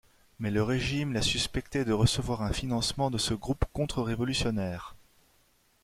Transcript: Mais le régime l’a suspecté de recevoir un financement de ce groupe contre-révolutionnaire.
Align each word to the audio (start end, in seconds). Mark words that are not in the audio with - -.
Mais 0.39 0.49
le 0.49 0.63
régime 0.63 1.13
l’a 1.13 1.21
suspecté 1.21 1.85
de 1.85 1.93
recevoir 1.93 2.41
un 2.41 2.51
financement 2.53 3.11
de 3.11 3.19
ce 3.19 3.35
groupe 3.35 3.65
contre-révolutionnaire. 3.71 4.95